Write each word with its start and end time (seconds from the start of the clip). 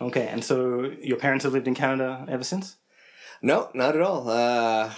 Okay, 0.00 0.26
and 0.26 0.42
so 0.42 0.90
your 1.02 1.18
parents 1.18 1.44
have 1.44 1.52
lived 1.52 1.68
in 1.68 1.74
Canada 1.74 2.24
ever 2.28 2.42
since? 2.42 2.76
No, 3.42 3.68
not 3.74 3.94
at 3.94 4.00
all. 4.00 4.28
Uh, 4.28 4.92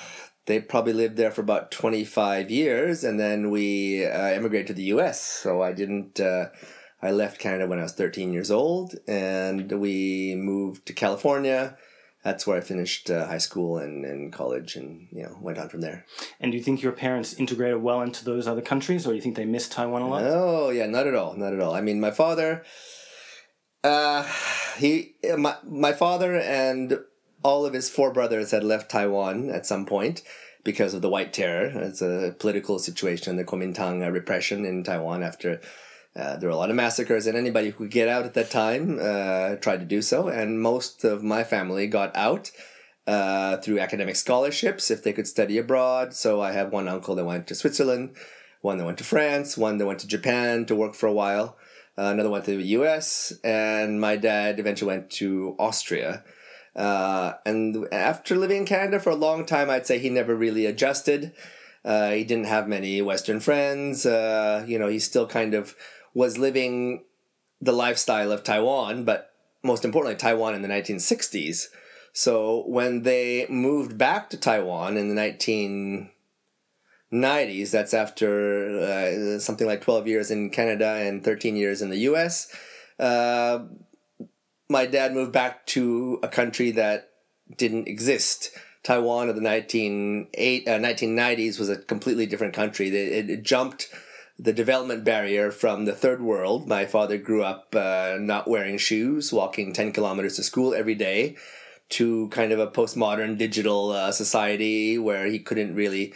they 0.46 0.60
probably 0.60 0.92
lived 0.92 1.16
there 1.16 1.30
for 1.30 1.40
about 1.40 1.70
25 1.70 2.50
years, 2.50 3.02
and 3.02 3.18
then 3.18 3.50
we 3.50 4.06
uh, 4.06 4.10
emigrated 4.10 4.68
to 4.68 4.74
the 4.74 4.84
US. 4.84 5.20
So 5.20 5.62
I 5.62 5.72
didn't. 5.72 6.20
Uh, 6.20 6.46
I 7.04 7.10
left 7.10 7.38
Canada 7.38 7.66
when 7.66 7.78
I 7.78 7.82
was 7.82 7.92
13 7.92 8.32
years 8.32 8.50
old, 8.50 8.94
and 9.06 9.70
we 9.70 10.34
moved 10.36 10.86
to 10.86 10.94
California. 10.94 11.76
That's 12.24 12.46
where 12.46 12.56
I 12.56 12.62
finished 12.62 13.10
uh, 13.10 13.26
high 13.26 13.38
school 13.38 13.76
and, 13.76 14.06
and 14.06 14.32
college, 14.32 14.74
and 14.74 15.08
you 15.12 15.24
know 15.24 15.36
went 15.38 15.58
on 15.58 15.68
from 15.68 15.82
there. 15.82 16.06
And 16.40 16.50
do 16.50 16.56
you 16.56 16.64
think 16.64 16.82
your 16.82 16.92
parents 16.92 17.34
integrated 17.34 17.82
well 17.82 18.00
into 18.00 18.24
those 18.24 18.48
other 18.48 18.62
countries, 18.62 19.06
or 19.06 19.10
do 19.10 19.16
you 19.16 19.20
think 19.20 19.36
they 19.36 19.44
missed 19.44 19.72
Taiwan 19.72 20.00
a 20.00 20.08
lot? 20.08 20.22
Oh 20.24 20.70
yeah, 20.70 20.86
not 20.86 21.06
at 21.06 21.14
all, 21.14 21.36
not 21.36 21.52
at 21.52 21.60
all. 21.60 21.74
I 21.74 21.82
mean, 21.82 22.00
my 22.00 22.10
father, 22.10 22.64
uh, 23.82 24.26
he, 24.78 25.16
my 25.36 25.56
my 25.62 25.92
father 25.92 26.36
and 26.36 27.00
all 27.42 27.66
of 27.66 27.74
his 27.74 27.90
four 27.90 28.14
brothers 28.14 28.50
had 28.50 28.64
left 28.64 28.90
Taiwan 28.90 29.50
at 29.50 29.66
some 29.66 29.84
point 29.84 30.22
because 30.64 30.94
of 30.94 31.02
the 31.02 31.10
White 31.10 31.34
Terror. 31.34 31.66
It's 31.66 32.00
a 32.00 32.34
political 32.38 32.78
situation, 32.78 33.36
the 33.36 33.44
Kuomintang 33.44 34.02
uh, 34.02 34.10
repression 34.10 34.64
in 34.64 34.82
Taiwan 34.82 35.22
after 35.22 35.60
uh, 36.16 36.36
there 36.36 36.48
were 36.48 36.54
a 36.54 36.58
lot 36.58 36.70
of 36.70 36.76
massacres, 36.76 37.26
and 37.26 37.36
anybody 37.36 37.70
who 37.70 37.78
could 37.78 37.90
get 37.90 38.08
out 38.08 38.24
at 38.24 38.34
that 38.34 38.50
time 38.50 38.98
uh, 39.00 39.56
tried 39.56 39.80
to 39.80 39.86
do 39.86 40.00
so. 40.00 40.28
And 40.28 40.60
most 40.60 41.04
of 41.04 41.24
my 41.24 41.42
family 41.42 41.88
got 41.88 42.14
out 42.14 42.52
uh, 43.06 43.56
through 43.56 43.80
academic 43.80 44.14
scholarships 44.14 44.90
if 44.90 45.02
they 45.02 45.12
could 45.12 45.26
study 45.26 45.58
abroad. 45.58 46.14
So 46.14 46.40
I 46.40 46.52
have 46.52 46.72
one 46.72 46.86
uncle 46.86 47.16
that 47.16 47.24
went 47.24 47.48
to 47.48 47.54
Switzerland, 47.56 48.14
one 48.60 48.78
that 48.78 48.84
went 48.84 48.98
to 48.98 49.04
France, 49.04 49.58
one 49.58 49.78
that 49.78 49.86
went 49.86 49.98
to 50.00 50.06
Japan 50.06 50.66
to 50.66 50.76
work 50.76 50.94
for 50.94 51.08
a 51.08 51.12
while, 51.12 51.56
uh, 51.98 52.02
another 52.02 52.30
went 52.30 52.44
to 52.44 52.56
the 52.56 52.62
U.S., 52.62 53.32
and 53.42 54.00
my 54.00 54.16
dad 54.16 54.60
eventually 54.60 54.88
went 54.88 55.10
to 55.10 55.56
Austria. 55.58 56.22
Uh, 56.76 57.34
and 57.44 57.88
after 57.92 58.36
living 58.36 58.58
in 58.58 58.66
Canada 58.66 59.00
for 59.00 59.10
a 59.10 59.16
long 59.16 59.44
time, 59.44 59.68
I'd 59.68 59.86
say 59.86 59.98
he 59.98 60.10
never 60.10 60.34
really 60.34 60.66
adjusted. 60.66 61.32
He 61.84 62.24
didn't 62.24 62.46
have 62.46 62.66
many 62.66 63.02
Western 63.02 63.40
friends. 63.40 64.04
you 64.04 64.78
know, 64.78 64.88
he 64.88 64.98
still 64.98 65.26
kind 65.26 65.54
of 65.54 65.76
was 66.14 66.38
living 66.38 67.04
the 67.60 67.72
lifestyle 67.72 68.32
of 68.32 68.44
Taiwan, 68.44 69.04
but 69.04 69.32
most 69.62 69.84
importantly, 69.84 70.16
Taiwan 70.16 70.54
in 70.54 70.62
the 70.62 70.68
1960s. 70.68 71.66
So 72.12 72.64
when 72.66 73.02
they 73.02 73.46
moved 73.48 73.98
back 73.98 74.30
to 74.30 74.36
Taiwan 74.36 74.96
in 74.96 75.12
the 75.14 75.20
1990s, 75.20 77.70
that's 77.72 77.92
after 77.92 78.78
uh, 78.78 79.40
something 79.40 79.66
like 79.66 79.80
12 79.80 80.06
years 80.06 80.30
in 80.30 80.50
Canada 80.50 80.98
and 81.00 81.24
13 81.24 81.56
years 81.56 81.82
in 81.82 81.90
the 81.90 81.98
US, 81.98 82.54
uh, 83.00 83.64
my 84.68 84.86
dad 84.86 85.12
moved 85.12 85.32
back 85.32 85.66
to 85.66 86.20
a 86.22 86.28
country 86.28 86.70
that 86.72 87.10
didn't 87.56 87.88
exist. 87.88 88.52
Taiwan 88.84 89.28
of 89.28 89.34
the 89.34 89.40
19, 89.40 90.28
eight, 90.34 90.68
uh, 90.68 90.78
1990s 90.78 91.58
was 91.58 91.68
a 91.68 91.76
completely 91.76 92.26
different 92.26 92.54
country. 92.54 92.88
It, 92.88 93.30
it 93.30 93.42
jumped 93.42 93.88
the 94.38 94.52
development 94.52 95.04
barrier 95.04 95.50
from 95.50 95.84
the 95.84 95.92
third 95.92 96.20
world. 96.20 96.66
My 96.66 96.86
father 96.86 97.18
grew 97.18 97.42
up 97.42 97.74
uh, 97.74 98.16
not 98.20 98.48
wearing 98.48 98.78
shoes, 98.78 99.32
walking 99.32 99.72
10 99.72 99.92
kilometers 99.92 100.36
to 100.36 100.42
school 100.42 100.74
every 100.74 100.94
day, 100.94 101.36
to 101.90 102.28
kind 102.28 102.52
of 102.52 102.58
a 102.58 102.66
postmodern 102.66 103.38
digital 103.38 103.90
uh, 103.90 104.10
society 104.10 104.98
where 104.98 105.26
he 105.26 105.38
couldn't 105.38 105.74
really 105.74 106.14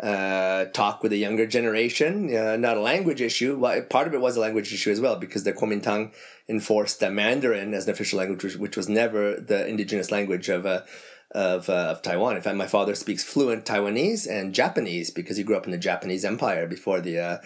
uh, 0.00 0.66
talk 0.66 1.02
with 1.02 1.10
the 1.10 1.18
younger 1.18 1.46
generation. 1.46 2.34
Uh, 2.34 2.56
not 2.56 2.76
a 2.76 2.80
language 2.80 3.20
issue. 3.20 3.58
Well, 3.58 3.82
part 3.82 4.06
of 4.06 4.14
it 4.14 4.20
was 4.20 4.36
a 4.36 4.40
language 4.40 4.72
issue 4.72 4.92
as 4.92 5.00
well 5.00 5.16
because 5.16 5.42
the 5.42 5.52
Kuomintang 5.52 6.12
enforced 6.48 7.00
the 7.00 7.10
Mandarin 7.10 7.74
as 7.74 7.86
an 7.86 7.92
official 7.92 8.18
language, 8.18 8.56
which, 8.56 8.76
was 8.76 8.88
never 8.88 9.34
the 9.40 9.66
indigenous 9.66 10.12
language 10.12 10.48
of 10.48 10.64
uh, 10.64 10.82
of, 11.32 11.68
uh, 11.68 11.72
of 11.72 12.02
Taiwan. 12.02 12.36
In 12.36 12.42
fact, 12.42 12.56
my 12.56 12.66
father 12.66 12.94
speaks 12.94 13.24
fluent 13.24 13.64
Taiwanese 13.64 14.26
and 14.28 14.54
Japanese 14.54 15.10
because 15.10 15.36
he 15.36 15.42
grew 15.42 15.56
up 15.56 15.66
in 15.66 15.72
the 15.72 15.78
Japanese 15.78 16.24
Empire 16.24 16.66
before 16.66 17.00
the 17.00 17.18
uh, 17.18 17.38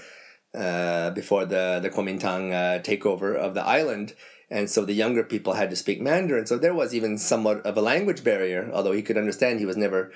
uh, 0.57 1.11
before 1.11 1.47
the 1.47 1.81
the 1.83 1.91
Kuomintang 1.91 2.53
uh, 2.53 2.83
takeover 2.83 3.35
of 3.35 3.55
the 3.55 3.65
island. 3.65 4.15
And 4.51 4.69
so 4.69 4.85
the 4.85 4.93
younger 4.93 5.25
people 5.25 5.55
had 5.55 5.71
to 5.71 5.77
speak 5.77 6.03
Mandarin. 6.03 6.45
So 6.45 6.59
there 6.59 6.75
was 6.75 6.95
even 6.95 7.17
somewhat 7.17 7.65
of 7.65 7.79
a 7.79 7.81
language 7.81 8.23
barrier, 8.23 8.71
although 8.73 8.93
he 8.93 9.01
could 9.01 9.17
understand. 9.17 9.61
He 9.61 9.67
was 9.67 9.79
never 9.79 10.13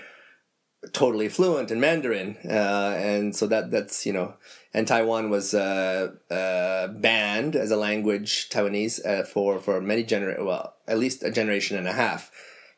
totally 0.92 1.28
fluent 1.28 1.70
in 1.70 1.80
Mandarin, 1.80 2.36
uh, 2.44 2.94
and 2.98 3.34
so 3.34 3.46
that 3.46 3.70
that's 3.70 4.06
you 4.06 4.12
know, 4.12 4.34
and 4.74 4.86
Taiwan 4.86 5.30
was 5.30 5.54
uh, 5.54 6.12
uh, 6.30 6.88
banned 6.88 7.56
as 7.56 7.70
a 7.70 7.76
language 7.76 8.48
Taiwanese 8.50 9.04
uh, 9.04 9.24
for 9.24 9.58
for 9.58 9.80
many 9.80 10.04
gener 10.04 10.44
well 10.44 10.74
at 10.86 10.98
least 10.98 11.24
a 11.24 11.30
generation 11.30 11.76
and 11.76 11.88
a 11.88 11.92
half 11.92 12.30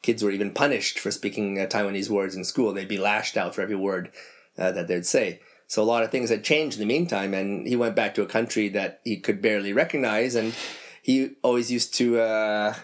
kids 0.02 0.22
were 0.22 0.30
even 0.30 0.52
punished 0.52 0.98
for 0.98 1.10
speaking 1.10 1.58
uh, 1.58 1.66
Taiwanese 1.66 2.08
words 2.08 2.34
in 2.34 2.44
school. 2.44 2.72
They'd 2.72 2.88
be 2.88 2.98
lashed 2.98 3.36
out 3.36 3.54
for 3.54 3.62
every 3.62 3.76
word 3.76 4.10
uh, 4.56 4.72
that 4.72 4.88
they'd 4.88 5.06
say. 5.06 5.40
So 5.66 5.82
a 5.82 5.84
lot 5.84 6.02
of 6.02 6.10
things 6.10 6.30
had 6.30 6.44
changed 6.44 6.80
in 6.80 6.80
the 6.80 6.94
meantime, 6.94 7.34
and 7.34 7.66
he 7.66 7.76
went 7.76 7.94
back 7.94 8.14
to 8.14 8.22
a 8.22 8.26
country 8.26 8.68
that 8.70 9.00
he 9.04 9.18
could 9.18 9.42
barely 9.42 9.72
recognize, 9.72 10.34
and 10.34 10.54
he 11.02 11.32
always 11.42 11.70
used 11.70 11.94
to 11.96 12.20
uh, 12.20 12.74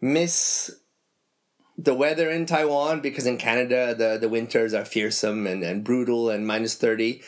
miss 0.00 0.70
the 1.76 1.94
weather 1.94 2.30
in 2.30 2.46
Taiwan 2.46 3.00
because 3.00 3.26
in 3.26 3.36
Canada 3.36 3.94
the, 3.96 4.16
the 4.16 4.28
winters 4.28 4.72
are 4.72 4.84
fearsome 4.84 5.46
and, 5.46 5.64
and 5.64 5.82
brutal 5.82 6.30
and 6.30 6.46
minus 6.46 6.76
30 6.76 7.20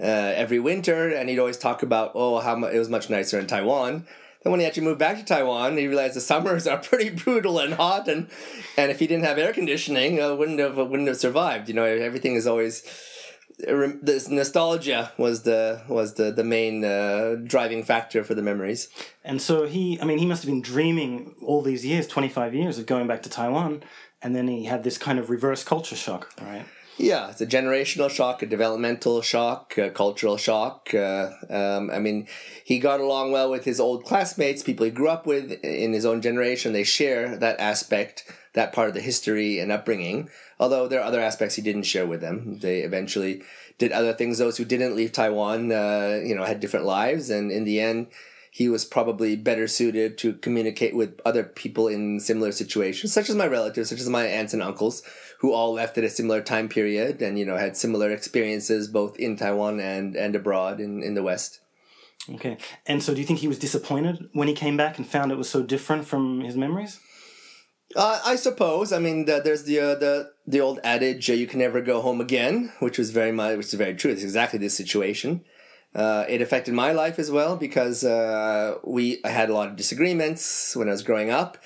uh, 0.00 0.02
every 0.02 0.58
winter, 0.58 1.08
and 1.08 1.28
he'd 1.28 1.38
always 1.38 1.58
talk 1.58 1.82
about, 1.82 2.12
oh, 2.14 2.40
how 2.40 2.56
mu- 2.56 2.66
it 2.66 2.78
was 2.78 2.88
much 2.88 3.08
nicer 3.08 3.38
in 3.38 3.46
Taiwan. 3.46 4.06
Then 4.42 4.50
when 4.50 4.60
he 4.60 4.66
actually 4.66 4.84
moved 4.84 4.98
back 4.98 5.18
to 5.18 5.24
Taiwan, 5.24 5.76
he 5.76 5.86
realized 5.86 6.16
the 6.16 6.20
summers 6.20 6.66
are 6.66 6.78
pretty 6.78 7.10
brutal 7.10 7.58
and 7.58 7.74
hot, 7.74 8.08
and 8.08 8.28
and 8.76 8.90
if 8.90 8.98
he 8.98 9.06
didn't 9.06 9.24
have 9.24 9.38
air 9.38 9.52
conditioning, 9.52 10.20
uh, 10.20 10.34
wouldn't 10.34 10.58
have 10.58 10.76
wouldn't 10.76 11.08
have 11.08 11.18
survived. 11.18 11.68
You 11.68 11.74
know, 11.74 11.84
everything 11.84 12.34
is 12.34 12.46
always 12.46 12.82
this 13.58 14.28
nostalgia 14.28 15.12
was 15.18 15.42
the 15.42 15.82
was 15.88 16.14
the 16.14 16.32
the 16.32 16.44
main 16.44 16.84
uh, 16.84 17.36
driving 17.44 17.82
factor 17.84 18.24
for 18.24 18.34
the 18.34 18.42
memories. 18.42 18.88
And 19.24 19.40
so 19.40 19.66
he, 19.66 20.00
I 20.00 20.04
mean, 20.04 20.18
he 20.18 20.26
must 20.26 20.42
have 20.42 20.50
been 20.50 20.62
dreaming 20.62 21.34
all 21.42 21.62
these 21.62 21.84
years, 21.86 22.06
twenty 22.06 22.28
five 22.28 22.54
years 22.54 22.78
of 22.78 22.86
going 22.86 23.06
back 23.06 23.22
to 23.22 23.30
Taiwan, 23.30 23.82
and 24.20 24.34
then 24.34 24.48
he 24.48 24.64
had 24.64 24.82
this 24.82 24.98
kind 24.98 25.18
of 25.18 25.30
reverse 25.30 25.62
culture 25.62 25.96
shock, 25.96 26.32
right? 26.40 26.64
Yeah, 27.02 27.30
it's 27.30 27.40
a 27.40 27.46
generational 27.46 28.08
shock, 28.08 28.42
a 28.42 28.46
developmental 28.46 29.22
shock, 29.22 29.76
a 29.76 29.90
cultural 29.90 30.36
shock. 30.36 30.94
Uh, 30.94 31.32
um, 31.50 31.90
I 31.90 31.98
mean, 31.98 32.28
he 32.64 32.78
got 32.78 33.00
along 33.00 33.32
well 33.32 33.50
with 33.50 33.64
his 33.64 33.80
old 33.80 34.04
classmates, 34.04 34.62
people 34.62 34.84
he 34.84 34.92
grew 34.92 35.08
up 35.08 35.26
with 35.26 35.50
in 35.64 35.92
his 35.94 36.06
own 36.06 36.22
generation. 36.22 36.72
They 36.72 36.84
share 36.84 37.36
that 37.38 37.58
aspect, 37.58 38.32
that 38.52 38.72
part 38.72 38.86
of 38.86 38.94
the 38.94 39.00
history 39.00 39.58
and 39.58 39.72
upbringing. 39.72 40.30
Although 40.60 40.86
there 40.86 41.00
are 41.00 41.04
other 41.04 41.20
aspects 41.20 41.56
he 41.56 41.62
didn't 41.62 41.82
share 41.82 42.06
with 42.06 42.20
them. 42.20 42.60
They 42.60 42.82
eventually 42.82 43.42
did 43.78 43.90
other 43.90 44.12
things. 44.12 44.38
Those 44.38 44.58
who 44.58 44.64
didn't 44.64 44.94
leave 44.94 45.10
Taiwan, 45.10 45.72
uh, 45.72 46.20
you 46.24 46.36
know, 46.36 46.44
had 46.44 46.60
different 46.60 46.86
lives, 46.86 47.30
and 47.30 47.50
in 47.50 47.64
the 47.64 47.80
end, 47.80 48.06
he 48.54 48.68
was 48.68 48.84
probably 48.84 49.34
better 49.34 49.66
suited 49.66 50.18
to 50.18 50.34
communicate 50.34 50.94
with 50.94 51.18
other 51.24 51.42
people 51.42 51.88
in 51.88 52.20
similar 52.20 52.52
situations, 52.52 53.10
such 53.10 53.30
as 53.30 53.34
my 53.34 53.46
relatives, 53.46 53.88
such 53.88 53.98
as 53.98 54.10
my 54.10 54.26
aunts 54.26 54.52
and 54.52 54.62
uncles, 54.62 55.02
who 55.38 55.54
all 55.54 55.72
left 55.72 55.96
at 55.96 56.04
a 56.04 56.10
similar 56.10 56.42
time 56.42 56.68
period 56.68 57.22
and 57.22 57.38
you 57.38 57.46
know 57.46 57.56
had 57.56 57.78
similar 57.78 58.10
experiences 58.10 58.88
both 58.88 59.18
in 59.18 59.38
Taiwan 59.38 59.80
and 59.80 60.14
and 60.14 60.36
abroad 60.36 60.80
in 60.80 61.02
in 61.02 61.14
the 61.14 61.22
West. 61.22 61.60
Okay, 62.28 62.58
and 62.86 63.02
so 63.02 63.14
do 63.14 63.20
you 63.22 63.26
think 63.26 63.38
he 63.38 63.48
was 63.48 63.58
disappointed 63.58 64.28
when 64.34 64.48
he 64.48 64.54
came 64.54 64.76
back 64.76 64.98
and 64.98 65.06
found 65.06 65.32
it 65.32 65.38
was 65.38 65.48
so 65.48 65.62
different 65.62 66.06
from 66.06 66.42
his 66.42 66.54
memories? 66.54 67.00
Uh, 67.96 68.20
I 68.22 68.36
suppose. 68.36 68.92
I 68.92 68.98
mean, 68.98 69.24
the, 69.24 69.40
there's 69.42 69.64
the 69.64 69.80
uh, 69.80 69.94
the 69.94 70.30
the 70.46 70.60
old 70.60 70.78
adage, 70.84 71.30
uh, 71.30 71.32
"You 71.32 71.46
can 71.46 71.60
never 71.60 71.80
go 71.80 72.02
home 72.02 72.20
again," 72.20 72.70
which 72.80 72.98
was 72.98 73.12
very 73.12 73.32
much, 73.32 73.56
which 73.56 73.68
is 73.68 73.74
very 73.74 73.94
true. 73.94 74.10
It's 74.10 74.22
exactly 74.22 74.58
this 74.58 74.76
situation. 74.76 75.42
Uh, 75.94 76.24
it 76.28 76.40
affected 76.40 76.72
my 76.72 76.92
life 76.92 77.18
as 77.18 77.30
well 77.30 77.56
because 77.56 78.02
uh, 78.02 78.76
we 78.82 79.20
I 79.24 79.28
had 79.28 79.50
a 79.50 79.54
lot 79.54 79.68
of 79.68 79.76
disagreements 79.76 80.74
when 80.74 80.88
I 80.88 80.92
was 80.92 81.02
growing 81.02 81.30
up, 81.30 81.58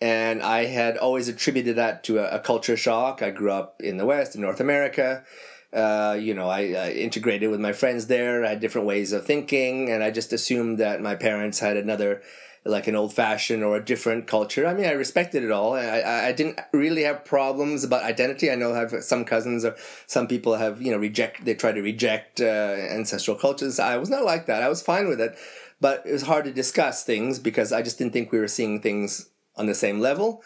and 0.00 0.42
I 0.42 0.66
had 0.66 0.96
always 0.96 1.28
attributed 1.28 1.76
that 1.76 2.04
to 2.04 2.18
a, 2.18 2.36
a 2.36 2.38
culture 2.38 2.76
shock. 2.76 3.20
I 3.20 3.30
grew 3.30 3.50
up 3.50 3.82
in 3.82 3.96
the 3.96 4.06
West, 4.06 4.36
in 4.36 4.42
North 4.42 4.60
America. 4.60 5.24
Uh, 5.72 6.16
you 6.20 6.34
know, 6.34 6.48
I, 6.48 6.60
I, 6.74 6.92
integrated 6.92 7.50
with 7.50 7.58
my 7.58 7.72
friends 7.72 8.06
there. 8.06 8.44
I 8.44 8.50
had 8.50 8.60
different 8.60 8.86
ways 8.86 9.12
of 9.12 9.26
thinking, 9.26 9.90
and 9.90 10.04
I 10.04 10.12
just 10.12 10.32
assumed 10.32 10.78
that 10.78 11.02
my 11.02 11.16
parents 11.16 11.58
had 11.58 11.76
another, 11.76 12.22
like 12.64 12.86
an 12.86 12.96
old 12.96 13.12
fashioned 13.12 13.62
or 13.62 13.76
a 13.76 13.84
different 13.84 14.26
culture. 14.26 14.66
I 14.66 14.72
mean, 14.72 14.86
I 14.86 14.92
respected 14.92 15.44
it 15.44 15.50
all. 15.50 15.74
I, 15.74 16.28
I, 16.28 16.32
didn't 16.32 16.58
really 16.72 17.02
have 17.02 17.24
problems 17.24 17.84
about 17.84 18.04
identity. 18.04 18.50
I 18.50 18.54
know 18.54 18.72
I 18.72 18.78
have 18.78 19.04
some 19.04 19.26
cousins 19.26 19.66
or 19.66 19.76
some 20.06 20.26
people 20.26 20.54
have, 20.54 20.80
you 20.80 20.90
know, 20.90 20.96
reject, 20.96 21.44
they 21.44 21.54
try 21.54 21.72
to 21.72 21.82
reject 21.82 22.40
uh, 22.40 22.44
ancestral 22.44 23.36
cultures. 23.36 23.78
I 23.78 23.98
was 23.98 24.08
not 24.08 24.24
like 24.24 24.46
that. 24.46 24.62
I 24.62 24.68
was 24.70 24.82
fine 24.82 25.08
with 25.08 25.20
it, 25.20 25.36
but 25.80 26.02
it 26.06 26.12
was 26.12 26.22
hard 26.22 26.46
to 26.46 26.52
discuss 26.52 27.04
things 27.04 27.38
because 27.38 27.70
I 27.70 27.82
just 27.82 27.98
didn't 27.98 28.14
think 28.14 28.32
we 28.32 28.38
were 28.38 28.48
seeing 28.48 28.80
things 28.80 29.28
on 29.56 29.66
the 29.66 29.74
same 29.74 30.00
level. 30.00 30.42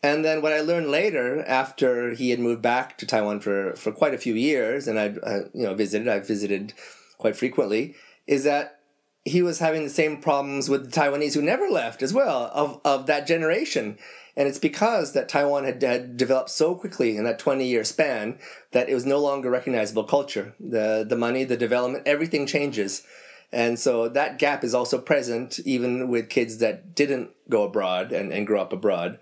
And 0.00 0.24
then 0.24 0.42
what 0.42 0.52
I 0.52 0.60
learned 0.60 0.92
later, 0.92 1.44
after 1.44 2.14
he 2.14 2.30
had 2.30 2.38
moved 2.38 2.62
back 2.62 2.98
to 2.98 3.06
Taiwan 3.06 3.40
for, 3.40 3.74
for 3.74 3.90
quite 3.90 4.14
a 4.14 4.18
few 4.18 4.34
years, 4.34 4.86
and 4.86 4.96
I, 4.96 5.08
uh, 5.08 5.40
you 5.52 5.64
know, 5.64 5.74
visited, 5.74 6.06
I 6.06 6.20
visited 6.20 6.72
quite 7.18 7.36
frequently, 7.36 7.96
is 8.28 8.44
that 8.44 8.77
he 9.24 9.42
was 9.42 9.58
having 9.58 9.84
the 9.84 9.90
same 9.90 10.20
problems 10.20 10.68
with 10.68 10.90
the 10.90 11.00
Taiwanese 11.00 11.34
who 11.34 11.42
never 11.42 11.68
left 11.68 12.02
as 12.02 12.14
well 12.14 12.50
of, 12.54 12.80
of 12.84 13.06
that 13.06 13.26
generation. 13.26 13.98
And 14.36 14.46
it's 14.46 14.58
because 14.58 15.12
that 15.12 15.28
Taiwan 15.28 15.64
had, 15.64 15.82
had 15.82 16.16
developed 16.16 16.50
so 16.50 16.74
quickly 16.74 17.16
in 17.16 17.24
that 17.24 17.38
20 17.38 17.66
year 17.66 17.84
span 17.84 18.38
that 18.72 18.88
it 18.88 18.94
was 18.94 19.04
no 19.04 19.18
longer 19.18 19.50
recognizable 19.50 20.04
culture. 20.04 20.54
The, 20.60 21.04
the 21.06 21.16
money, 21.16 21.44
the 21.44 21.56
development, 21.56 22.06
everything 22.06 22.46
changes. 22.46 23.04
And 23.52 23.78
so 23.78 24.08
that 24.08 24.38
gap 24.38 24.62
is 24.62 24.74
also 24.74 24.98
present 24.98 25.58
even 25.60 26.08
with 26.08 26.28
kids 26.28 26.58
that 26.58 26.94
didn't 26.94 27.30
go 27.48 27.64
abroad 27.64 28.12
and, 28.12 28.32
and 28.32 28.46
grow 28.46 28.60
up 28.60 28.72
abroad. 28.72 29.18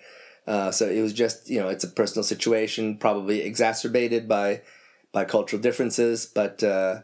Uh, 0.46 0.70
so 0.70 0.88
it 0.88 1.00
was 1.00 1.12
just 1.12 1.48
you 1.50 1.60
know 1.60 1.68
it's 1.68 1.84
a 1.84 1.88
personal 1.88 2.22
situation, 2.22 2.98
probably 2.98 3.40
exacerbated 3.40 4.28
by 4.28 4.62
by 5.12 5.24
cultural 5.24 5.60
differences, 5.60 6.26
but. 6.26 6.62
Uh, 6.62 7.00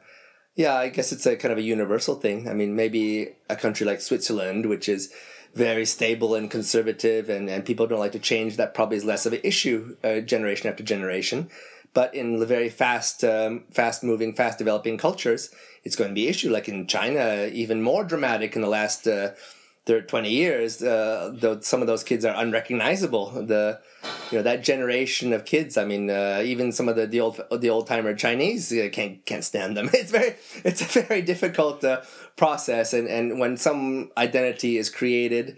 yeah, 0.54 0.75
I 0.75 0.88
guess 0.88 1.12
it's 1.12 1.26
a 1.26 1.37
kind 1.37 1.52
of 1.52 1.58
a 1.58 1.62
universal 1.62 2.14
thing. 2.14 2.49
I 2.49 2.54
mean, 2.54 2.76
maybe 2.76 3.31
a 3.49 3.56
country 3.56 3.87
like 3.87 4.00
Switzerland, 4.00 4.66
which 4.66 4.88
is 4.88 5.12
very 5.54 5.84
stable 5.84 6.34
and 6.34 6.50
conservative, 6.50 7.28
and, 7.28 7.49
and 7.49 7.64
people 7.64 7.87
don't 7.87 7.99
like 7.99 8.12
to 8.12 8.19
change, 8.19 8.56
that 8.56 8.75
probably 8.75 8.96
is 8.96 9.04
less 9.04 9.26
of 9.26 9.32
an 9.32 9.40
issue 9.44 9.96
uh, 10.02 10.20
generation 10.20 10.69
after 10.69 10.82
generation. 10.82 11.50
But 11.94 12.14
in 12.14 12.38
the 12.38 12.46
very 12.46 12.70
fast, 12.70 13.22
um, 13.22 13.64
fast 13.70 14.02
moving, 14.02 14.34
fast 14.34 14.58
developing 14.58 14.96
cultures, 14.96 15.50
it's 15.84 15.96
going 15.96 16.10
to 16.10 16.14
be 16.14 16.25
an 16.25 16.31
issue. 16.31 16.50
Like 16.50 16.69
in 16.69 16.87
China, 16.87 17.50
even 17.52 17.82
more 17.82 18.05
dramatic 18.05 18.56
in 18.56 18.62
the 18.62 18.69
last 18.69 19.06
uh, 19.06 19.32
30, 19.84 20.06
20 20.06 20.31
years, 20.31 20.82
uh, 20.82 21.34
though 21.34 21.61
some 21.61 21.81
of 21.81 21.88
those 21.88 22.05
kids 22.05 22.25
are 22.25 22.34
unrecognizable. 22.37 23.31
The 23.31 23.81
you 24.31 24.38
know 24.38 24.43
that 24.43 24.62
generation 24.62 25.32
of 25.32 25.44
kids. 25.44 25.76
I 25.76 25.84
mean, 25.84 26.08
uh, 26.08 26.43
even 26.44 26.73
some 26.73 26.88
of 26.88 26.96
the 26.96 27.06
the 27.06 27.20
old 27.20 27.40
the 27.50 27.70
old 27.70 27.87
timer 27.88 28.14
Chinese 28.14 28.73
uh, 28.73 28.88
can't 28.93 29.25
can't 29.26 29.44
stand 29.44 29.76
them. 29.76 29.90
It's 29.94 30.11
very 30.11 30.37
it's 30.64 30.82
a 30.82 31.02
very 31.02 31.23
difficult 31.23 31.82
uh, 31.82 32.02
process, 32.37 32.93
and 32.93 33.08
and 33.08 33.40
when 33.40 33.56
some 33.56 34.11
identity 34.17 34.79
is 34.79 34.90
created. 34.90 35.56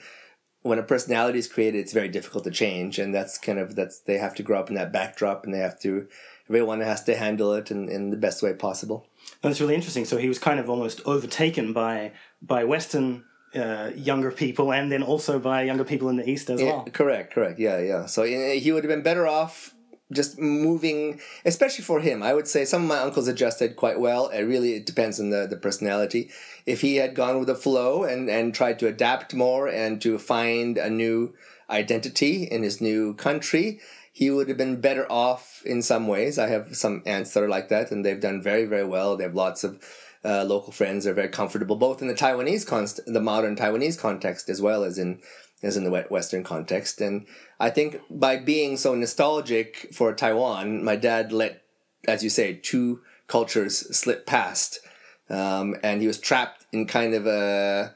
When 0.62 0.78
a 0.78 0.82
personality 0.82 1.38
is 1.38 1.46
created, 1.46 1.80
it's 1.80 1.92
very 1.92 2.08
difficult 2.08 2.44
to 2.44 2.50
change, 2.50 2.98
and 2.98 3.14
that's 3.14 3.36
kind 3.36 3.58
of 3.58 3.76
that's 3.76 4.00
they 4.00 4.16
have 4.16 4.34
to 4.36 4.42
grow 4.42 4.58
up 4.58 4.70
in 4.70 4.76
that 4.76 4.94
backdrop, 4.94 5.44
and 5.44 5.52
they 5.52 5.58
have 5.58 5.78
to 5.80 6.08
everyone 6.48 6.80
has 6.80 7.02
to 7.04 7.16
handle 7.16 7.52
it 7.52 7.70
in, 7.70 7.88
in 7.88 8.10
the 8.10 8.16
best 8.16 8.42
way 8.42 8.54
possible. 8.54 9.06
That's 9.42 9.60
really 9.60 9.74
interesting. 9.74 10.04
So 10.04 10.16
he 10.16 10.28
was 10.28 10.38
kind 10.38 10.60
of 10.60 10.70
almost 10.70 11.02
overtaken 11.04 11.74
by 11.74 12.12
by 12.40 12.64
Western 12.64 13.24
uh, 13.54 13.90
younger 13.94 14.30
people 14.30 14.72
and 14.72 14.90
then 14.90 15.02
also 15.02 15.38
by 15.38 15.62
younger 15.62 15.84
people 15.84 16.08
in 16.08 16.16
the 16.16 16.28
East 16.28 16.50
as 16.50 16.60
yeah, 16.60 16.66
well. 16.66 16.88
Correct, 16.92 17.32
correct. 17.32 17.58
Yeah, 17.58 17.78
yeah. 17.80 18.06
So 18.06 18.24
he 18.24 18.72
would 18.72 18.84
have 18.84 18.90
been 18.90 19.02
better 19.02 19.26
off 19.26 19.74
just 20.12 20.38
moving, 20.38 21.20
especially 21.44 21.84
for 21.84 22.00
him. 22.00 22.22
I 22.22 22.34
would 22.34 22.46
say 22.46 22.64
some 22.64 22.82
of 22.82 22.88
my 22.88 22.98
uncles 22.98 23.28
adjusted 23.28 23.76
quite 23.76 23.98
well. 23.98 24.28
It 24.28 24.42
really 24.42 24.74
it 24.74 24.86
depends 24.86 25.18
on 25.18 25.30
the, 25.30 25.46
the 25.46 25.56
personality. 25.56 26.30
If 26.66 26.80
he 26.80 26.96
had 26.96 27.14
gone 27.14 27.38
with 27.38 27.48
the 27.48 27.54
flow 27.54 28.04
and, 28.04 28.28
and 28.28 28.54
tried 28.54 28.78
to 28.80 28.86
adapt 28.86 29.34
more 29.34 29.68
and 29.68 30.00
to 30.02 30.18
find 30.18 30.78
a 30.78 30.90
new 30.90 31.34
identity 31.70 32.44
in 32.44 32.62
his 32.62 32.80
new 32.80 33.14
country, 33.14 33.80
he 34.12 34.30
would 34.30 34.48
have 34.48 34.58
been 34.58 34.80
better 34.80 35.10
off 35.10 35.62
in 35.64 35.82
some 35.82 36.06
ways. 36.06 36.38
I 36.38 36.48
have 36.48 36.76
some 36.76 37.02
aunts 37.06 37.34
that 37.34 37.42
are 37.42 37.48
like 37.48 37.68
that, 37.70 37.90
and 37.90 38.04
they've 38.04 38.20
done 38.20 38.42
very, 38.42 38.64
very 38.64 38.84
well. 38.84 39.16
They 39.16 39.24
have 39.24 39.34
lots 39.34 39.64
of 39.64 39.82
uh, 40.24 40.44
local 40.44 40.72
friends 40.72 41.06
are 41.06 41.14
very 41.14 41.28
comfortable, 41.28 41.76
both 41.76 42.00
in 42.00 42.08
the 42.08 42.14
Taiwanese 42.14 42.66
const- 42.66 43.00
the 43.06 43.20
modern 43.20 43.56
Taiwanese 43.56 43.98
context 43.98 44.48
as 44.48 44.60
well 44.62 44.84
as 44.84 44.98
in 44.98 45.20
as 45.62 45.76
in 45.76 45.84
the 45.84 46.06
Western 46.10 46.44
context. 46.44 47.00
And 47.00 47.26
I 47.58 47.70
think 47.70 48.00
by 48.10 48.36
being 48.36 48.76
so 48.76 48.94
nostalgic 48.94 49.88
for 49.94 50.12
Taiwan, 50.12 50.84
my 50.84 50.96
dad 50.96 51.32
let, 51.32 51.62
as 52.06 52.22
you 52.22 52.30
say, 52.30 52.54
two 52.54 53.00
cultures 53.28 53.78
slip 53.96 54.26
past, 54.26 54.80
um, 55.30 55.74
and 55.82 56.00
he 56.00 56.06
was 56.06 56.18
trapped 56.18 56.66
in 56.72 56.86
kind 56.86 57.14
of 57.14 57.26
a, 57.26 57.94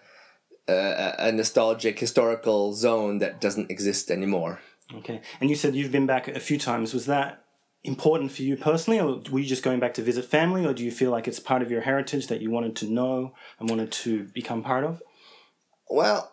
a 0.69 1.14
a 1.19 1.32
nostalgic 1.32 1.98
historical 1.98 2.75
zone 2.75 3.19
that 3.19 3.40
doesn't 3.40 3.70
exist 3.70 4.10
anymore. 4.10 4.60
Okay, 4.94 5.20
and 5.40 5.50
you 5.50 5.56
said 5.56 5.75
you've 5.75 5.92
been 5.92 6.06
back 6.06 6.28
a 6.28 6.40
few 6.40 6.58
times. 6.58 6.94
Was 6.94 7.06
that 7.06 7.44
important 7.88 8.31
for 8.31 8.43
you 8.43 8.56
personally, 8.56 9.00
or 9.00 9.20
were 9.31 9.40
you 9.40 9.46
just 9.46 9.64
going 9.64 9.81
back 9.81 9.94
to 9.94 10.02
visit 10.02 10.25
family, 10.25 10.64
or 10.64 10.73
do 10.73 10.85
you 10.85 10.93
feel 10.93 11.11
like 11.11 11.26
it's 11.26 11.40
part 11.40 11.62
of 11.62 11.70
your 11.70 11.81
heritage 11.81 12.29
that 12.29 12.40
you 12.40 12.50
wanted 12.50 12.76
to 12.76 12.87
know 12.87 13.35
and 13.58 13.69
wanted 13.69 13.90
to 13.90 14.25
become 14.35 14.62
part 14.62 14.85
of? 14.85 15.02
Well, 15.90 16.32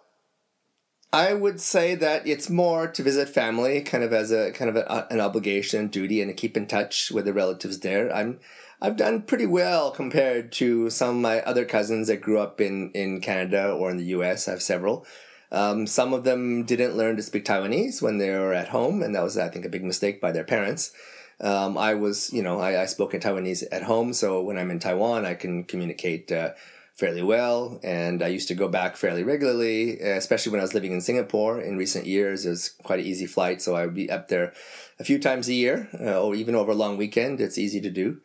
I 1.11 1.33
would 1.33 1.61
say 1.61 1.95
that 1.95 2.27
it's 2.27 2.49
more 2.49 2.87
to 2.87 3.01
visit 3.01 3.29
family, 3.29 3.81
kind 3.81 4.03
of 4.03 4.11
as 4.11 4.31
a 4.31 4.51
kind 4.51 4.69
of 4.69 4.75
a, 4.75 5.07
an 5.09 5.21
obligation, 5.21 5.87
duty, 5.87 6.21
and 6.21 6.29
to 6.29 6.35
keep 6.35 6.57
in 6.57 6.67
touch 6.67 7.09
with 7.09 7.25
the 7.25 7.33
relatives 7.33 7.79
there. 7.79 8.13
I'm 8.13 8.39
I've 8.81 8.97
done 8.97 9.21
pretty 9.21 9.45
well 9.45 9.91
compared 9.91 10.51
to 10.53 10.89
some 10.89 11.09
of 11.09 11.21
my 11.21 11.41
other 11.41 11.63
cousins 11.63 12.07
that 12.07 12.21
grew 12.21 12.39
up 12.39 12.59
in 12.59 12.91
in 12.91 13.21
Canada 13.21 13.71
or 13.71 13.89
in 13.89 13.97
the 13.97 14.11
U.S. 14.17 14.47
I 14.47 14.51
have 14.51 14.61
several. 14.61 15.05
Um, 15.51 15.87
some 15.87 16.13
of 16.13 16.25
them 16.25 16.65
didn't 16.65 16.97
learn 16.97 17.15
to 17.15 17.23
speak 17.23 17.45
Taiwanese 17.45 18.01
when 18.01 18.17
they 18.17 18.31
were 18.31 18.53
at 18.53 18.69
home, 18.69 19.01
and 19.01 19.15
that 19.15 19.23
was, 19.23 19.37
I 19.37 19.47
think, 19.47 19.63
a 19.63 19.69
big 19.69 19.85
mistake 19.85 20.19
by 20.19 20.33
their 20.33 20.43
parents. 20.43 20.91
Um, 21.41 21.77
I 21.77 21.93
was, 21.95 22.31
you 22.31 22.41
know, 22.41 22.59
I, 22.59 22.83
I 22.83 22.85
spoke 22.85 23.13
in 23.13 23.21
Taiwanese 23.21 23.63
at 23.71 23.83
home, 23.83 24.13
so 24.13 24.41
when 24.41 24.57
I'm 24.57 24.71
in 24.71 24.79
Taiwan, 24.79 25.25
I 25.25 25.33
can 25.33 25.63
communicate 25.63 26.31
uh, 26.31 26.51
fairly 26.95 27.21
well. 27.21 27.79
And 27.83 28.23
I 28.23 28.27
used 28.27 28.47
to 28.47 28.55
go 28.55 28.67
back 28.69 28.95
fairly 28.95 29.23
regularly, 29.23 29.99
especially 29.99 30.51
when 30.51 30.61
I 30.61 30.63
was 30.63 30.73
living 30.73 30.93
in 30.93 31.01
Singapore. 31.01 31.59
In 31.59 31.77
recent 31.77 32.05
years, 32.05 32.45
it 32.45 32.49
was 32.49 32.69
quite 32.83 32.99
an 32.99 33.05
easy 33.05 33.25
flight, 33.25 33.61
so 33.61 33.75
I 33.75 33.85
would 33.85 33.95
be 33.95 34.09
up 34.09 34.29
there 34.29 34.53
a 34.99 35.03
few 35.03 35.19
times 35.19 35.49
a 35.49 35.53
year, 35.53 35.89
uh, 35.99 36.21
or 36.21 36.35
even 36.35 36.55
over 36.55 36.71
a 36.71 36.75
long 36.75 36.97
weekend. 36.97 37.41
It's 37.41 37.57
easy 37.57 37.81
to 37.81 37.89
do. 37.89 38.21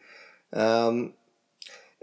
Um, 0.52 1.14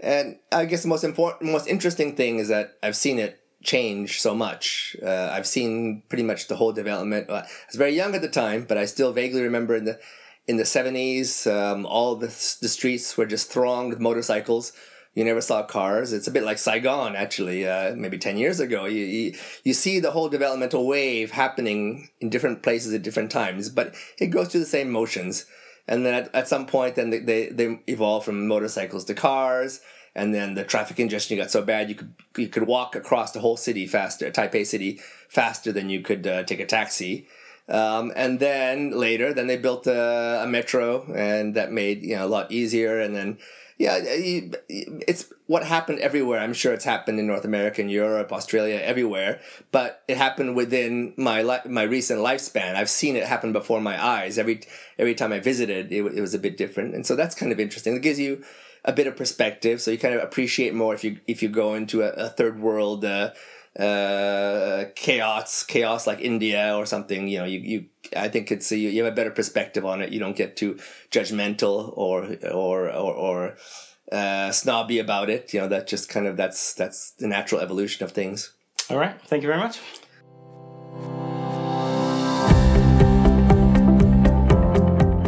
and 0.00 0.38
I 0.52 0.64
guess 0.66 0.82
the 0.82 0.88
most 0.88 1.04
important, 1.04 1.50
most 1.50 1.66
interesting 1.66 2.14
thing 2.14 2.38
is 2.38 2.48
that 2.48 2.76
I've 2.82 2.96
seen 2.96 3.18
it 3.18 3.40
change 3.62 4.20
so 4.20 4.34
much. 4.34 4.96
Uh, 5.02 5.30
I've 5.32 5.46
seen 5.46 6.02
pretty 6.08 6.22
much 6.22 6.46
the 6.46 6.56
whole 6.56 6.72
development. 6.72 7.28
I 7.28 7.46
was 7.66 7.76
very 7.76 7.94
young 7.94 8.14
at 8.14 8.22
the 8.22 8.28
time, 8.28 8.64
but 8.68 8.78
I 8.78 8.84
still 8.84 9.12
vaguely 9.12 9.42
remember 9.42 9.74
in 9.74 9.84
the 9.84 9.98
in 10.48 10.56
the 10.56 10.64
70s, 10.64 11.46
um, 11.46 11.84
all 11.84 12.16
the, 12.16 12.26
the 12.26 12.68
streets 12.68 13.16
were 13.16 13.26
just 13.26 13.52
thronged 13.52 13.90
with 13.90 14.00
motorcycles. 14.00 14.72
You 15.14 15.24
never 15.24 15.42
saw 15.42 15.62
cars. 15.62 16.12
It's 16.12 16.26
a 16.26 16.30
bit 16.30 16.42
like 16.42 16.58
Saigon, 16.58 17.14
actually, 17.14 17.68
uh, 17.68 17.94
maybe 17.94 18.18
10 18.18 18.38
years 18.38 18.58
ago. 18.58 18.86
You, 18.86 19.04
you, 19.04 19.34
you 19.62 19.74
see 19.74 20.00
the 20.00 20.12
whole 20.12 20.28
developmental 20.28 20.86
wave 20.86 21.32
happening 21.32 22.08
in 22.20 22.30
different 22.30 22.62
places 22.62 22.94
at 22.94 23.02
different 23.02 23.30
times, 23.30 23.68
but 23.68 23.94
it 24.18 24.28
goes 24.28 24.48
through 24.48 24.60
the 24.60 24.66
same 24.66 24.90
motions. 24.90 25.44
And 25.86 26.06
then 26.06 26.14
at, 26.14 26.34
at 26.34 26.48
some 26.48 26.66
point, 26.66 26.94
then 26.94 27.10
they, 27.10 27.18
they, 27.18 27.48
they 27.48 27.80
evolve 27.86 28.24
from 28.24 28.48
motorcycles 28.48 29.04
to 29.06 29.14
cars. 29.14 29.80
And 30.14 30.34
then 30.34 30.54
the 30.54 30.64
traffic 30.64 30.96
congestion 30.96 31.36
got 31.36 31.50
so 31.50 31.62
bad 31.62 31.88
you 31.88 31.94
could 31.94 32.12
you 32.36 32.48
could 32.48 32.66
walk 32.66 32.96
across 32.96 33.30
the 33.30 33.40
whole 33.40 33.56
city 33.56 33.86
faster, 33.86 34.30
Taipei 34.30 34.66
City, 34.66 35.00
faster 35.28 35.70
than 35.70 35.90
you 35.90 36.00
could 36.00 36.26
uh, 36.26 36.42
take 36.42 36.58
a 36.58 36.66
taxi. 36.66 37.28
Um, 37.68 38.12
and 38.16 38.40
then 38.40 38.90
later, 38.90 39.34
then 39.34 39.46
they 39.46 39.58
built 39.58 39.86
a, 39.86 40.42
a, 40.42 40.46
metro, 40.46 41.04
and 41.12 41.54
that 41.54 41.70
made 41.70 42.02
you 42.02 42.16
know 42.16 42.24
a 42.24 42.28
lot 42.28 42.50
easier. 42.50 42.98
And 42.98 43.14
then, 43.14 43.38
yeah, 43.76 43.98
it's 44.00 45.30
what 45.46 45.64
happened 45.64 45.98
everywhere. 45.98 46.40
I'm 46.40 46.54
sure 46.54 46.72
it's 46.72 46.86
happened 46.86 47.18
in 47.18 47.26
North 47.26 47.44
America, 47.44 47.82
and 47.82 47.90
Europe, 47.90 48.32
Australia, 48.32 48.76
everywhere. 48.76 49.40
But 49.70 50.02
it 50.08 50.16
happened 50.16 50.56
within 50.56 51.12
my 51.18 51.42
li- 51.42 51.68
my 51.68 51.82
recent 51.82 52.20
lifespan. 52.20 52.74
I've 52.74 52.90
seen 52.90 53.16
it 53.16 53.24
happen 53.24 53.52
before 53.52 53.82
my 53.82 54.02
eyes. 54.02 54.38
Every 54.38 54.62
every 54.98 55.14
time 55.14 55.32
I 55.32 55.40
visited, 55.40 55.92
it, 55.92 56.06
it 56.06 56.20
was 56.22 56.32
a 56.32 56.38
bit 56.38 56.56
different, 56.56 56.94
and 56.94 57.06
so 57.06 57.16
that's 57.16 57.34
kind 57.34 57.52
of 57.52 57.60
interesting. 57.60 57.96
It 57.96 58.02
gives 58.02 58.18
you 58.18 58.42
a 58.84 58.92
bit 58.92 59.06
of 59.06 59.14
perspective, 59.14 59.82
so 59.82 59.90
you 59.90 59.98
kind 59.98 60.14
of 60.14 60.22
appreciate 60.22 60.74
more 60.74 60.94
if 60.94 61.04
you 61.04 61.18
if 61.26 61.42
you 61.42 61.50
go 61.50 61.74
into 61.74 62.00
a, 62.00 62.08
a 62.12 62.28
third 62.30 62.60
world. 62.60 63.04
Uh, 63.04 63.32
uh, 63.78 64.86
chaos, 64.94 65.62
chaos 65.62 66.06
like 66.06 66.20
India 66.20 66.76
or 66.76 66.84
something, 66.84 67.28
you 67.28 67.38
know, 67.38 67.44
you, 67.44 67.60
you 67.60 67.84
I 68.16 68.28
think 68.28 68.50
it's 68.50 68.72
a, 68.72 68.76
you 68.76 69.04
have 69.04 69.12
a 69.12 69.14
better 69.14 69.30
perspective 69.30 69.84
on 69.84 70.02
it. 70.02 70.10
You 70.10 70.18
don't 70.18 70.36
get 70.36 70.56
too 70.56 70.78
judgmental 71.10 71.92
or 71.96 72.36
or 72.50 72.90
or, 72.90 73.14
or 73.14 73.56
uh, 74.10 74.50
snobby 74.50 74.98
about 74.98 75.30
it. 75.30 75.52
You 75.54 75.60
know, 75.60 75.68
that 75.68 75.86
just 75.86 76.08
kind 76.08 76.26
of 76.26 76.36
that's 76.36 76.74
that's 76.74 77.12
the 77.12 77.28
natural 77.28 77.60
evolution 77.60 78.04
of 78.04 78.12
things. 78.12 78.52
All 78.90 78.98
right, 78.98 79.20
thank 79.26 79.42
you 79.42 79.48
very 79.48 79.60
much. 79.60 79.78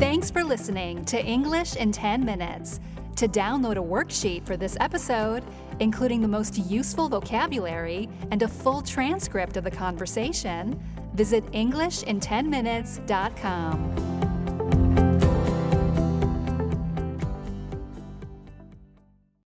Thanks 0.00 0.30
for 0.30 0.42
listening 0.42 1.04
to 1.06 1.24
English 1.24 1.76
in 1.76 1.92
10 1.92 2.24
Minutes. 2.24 2.80
To 3.16 3.28
download 3.28 3.76
a 3.76 3.82
worksheet 3.82 4.46
for 4.46 4.56
this 4.56 4.78
episode, 4.80 5.44
including 5.78 6.22
the 6.22 6.28
most 6.28 6.58
useful 6.58 7.08
vocabulary 7.08 8.08
and 8.30 8.42
a 8.42 8.48
full 8.48 8.82
transcript 8.82 9.56
of 9.56 9.64
the 9.64 9.70
conversation, 9.70 10.78
visit 11.14 11.44
EnglishinTenMinutes.com. 11.52 14.09